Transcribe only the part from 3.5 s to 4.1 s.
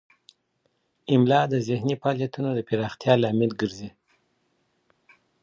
ګرځي.